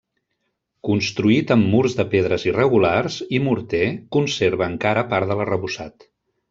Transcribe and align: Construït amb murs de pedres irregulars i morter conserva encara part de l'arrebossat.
Construït 0.87 1.53
amb 1.55 1.67
murs 1.73 1.97
de 1.99 2.07
pedres 2.15 2.47
irregulars 2.49 3.21
i 3.39 3.43
morter 3.51 3.85
conserva 4.19 4.71
encara 4.75 5.09
part 5.15 5.33
de 5.35 5.39
l'arrebossat. 5.43 6.13